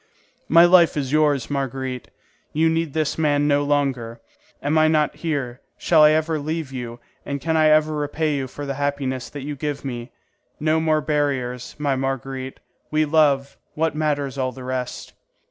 [0.49, 2.09] "My life is yours, Marguerite;
[2.53, 4.19] you need this man no longer.
[4.59, 5.61] Am I not here?
[5.77, 9.43] Shall I ever leave you, and can I ever repay you for the happiness that
[9.45, 10.11] you give me?
[10.59, 12.59] No more barriers, my Marguerite;
[12.89, 15.13] we love; what matters all the rest?"